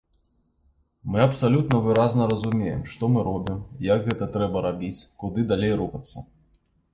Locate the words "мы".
1.15-1.19, 3.17-3.27